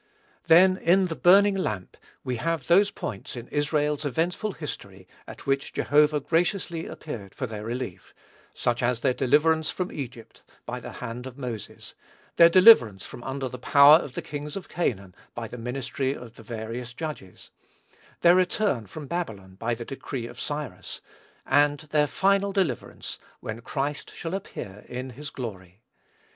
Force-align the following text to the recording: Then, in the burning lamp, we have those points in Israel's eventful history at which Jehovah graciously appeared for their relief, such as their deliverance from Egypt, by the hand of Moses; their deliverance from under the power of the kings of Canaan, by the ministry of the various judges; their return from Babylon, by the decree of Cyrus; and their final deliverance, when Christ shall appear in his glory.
Then, 0.47 0.77
in 0.77 1.05
the 1.05 1.15
burning 1.15 1.53
lamp, 1.55 1.95
we 2.23 2.37
have 2.37 2.65
those 2.65 2.89
points 2.89 3.35
in 3.35 3.47
Israel's 3.49 4.03
eventful 4.03 4.53
history 4.53 5.07
at 5.27 5.45
which 5.45 5.73
Jehovah 5.73 6.19
graciously 6.19 6.87
appeared 6.87 7.35
for 7.35 7.45
their 7.45 7.63
relief, 7.63 8.15
such 8.51 8.81
as 8.81 9.01
their 9.01 9.13
deliverance 9.13 9.69
from 9.69 9.91
Egypt, 9.91 10.41
by 10.65 10.79
the 10.79 10.93
hand 10.93 11.27
of 11.27 11.37
Moses; 11.37 11.93
their 12.37 12.49
deliverance 12.49 13.05
from 13.05 13.23
under 13.23 13.47
the 13.47 13.59
power 13.59 13.97
of 13.97 14.13
the 14.13 14.23
kings 14.23 14.55
of 14.55 14.67
Canaan, 14.67 15.13
by 15.35 15.47
the 15.47 15.59
ministry 15.59 16.13
of 16.15 16.33
the 16.33 16.41
various 16.41 16.93
judges; 16.95 17.51
their 18.21 18.33
return 18.33 18.87
from 18.87 19.05
Babylon, 19.05 19.53
by 19.53 19.75
the 19.75 19.85
decree 19.85 20.25
of 20.25 20.39
Cyrus; 20.39 21.01
and 21.45 21.81
their 21.91 22.07
final 22.07 22.51
deliverance, 22.51 23.19
when 23.39 23.61
Christ 23.61 24.15
shall 24.15 24.33
appear 24.33 24.83
in 24.87 25.11
his 25.11 25.29
glory. 25.29 25.83